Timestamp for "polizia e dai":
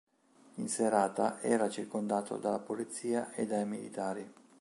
2.57-3.67